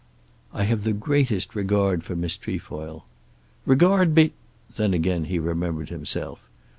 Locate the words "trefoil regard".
2.35-4.15